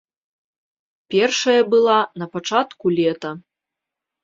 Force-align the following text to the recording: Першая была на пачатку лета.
Першая 1.15 1.59
была 1.75 1.99
на 2.23 2.31
пачатку 2.33 2.85
лета. 3.03 3.31